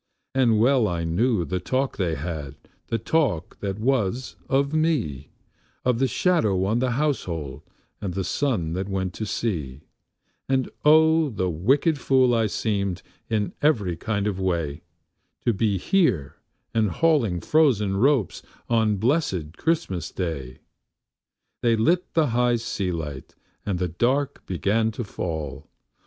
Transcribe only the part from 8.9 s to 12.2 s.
to sea; And O the wicked